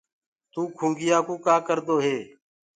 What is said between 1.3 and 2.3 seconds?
ڪآ ڪردو هي۔